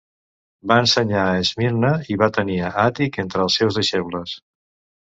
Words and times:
Va 0.71 0.77
ensenyar 0.83 1.25
a 1.25 1.35
Esmirna 1.41 1.93
i 2.15 2.19
va 2.25 2.31
tenir 2.41 2.59
a 2.71 2.75
Àtic 2.87 3.25
entre 3.27 3.47
els 3.47 3.61
seus 3.63 3.81
deixebles. 3.83 4.39